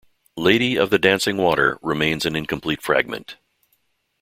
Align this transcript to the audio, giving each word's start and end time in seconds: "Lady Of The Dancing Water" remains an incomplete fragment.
"Lady 0.35 0.77
Of 0.77 0.89
The 0.89 0.97
Dancing 0.97 1.37
Water" 1.37 1.77
remains 1.83 2.25
an 2.25 2.35
incomplete 2.35 2.81
fragment. 2.81 3.37